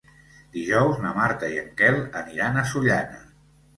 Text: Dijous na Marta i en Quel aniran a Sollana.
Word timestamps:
Dijous 0.55 1.03
na 1.03 1.11
Marta 1.19 1.49
i 1.57 1.61
en 1.65 1.69
Quel 1.81 1.99
aniran 2.23 2.59
a 2.63 2.67
Sollana. 2.73 3.21